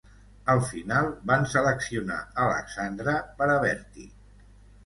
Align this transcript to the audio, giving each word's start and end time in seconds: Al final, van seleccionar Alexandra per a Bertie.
Al 0.53 0.61
final, 0.69 1.09
van 1.31 1.45
seleccionar 1.51 2.17
Alexandra 2.47 3.15
per 3.43 3.51
a 3.57 3.59
Bertie. 3.67 4.09